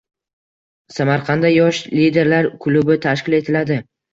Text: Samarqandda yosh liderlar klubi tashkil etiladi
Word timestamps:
Samarqandda 0.95 1.53
yosh 1.55 1.83
liderlar 1.99 2.51
klubi 2.67 2.99
tashkil 3.07 3.39
etiladi 3.43 3.83